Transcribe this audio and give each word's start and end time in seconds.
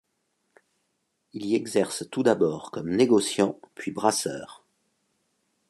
Il 1.33 1.45
y 1.45 1.53
exerce 1.53 2.09
tout 2.09 2.23
d'abord 2.23 2.71
comme 2.71 2.89
négociant 2.89 3.59
puis 3.75 3.91
brasseur. 3.91 4.65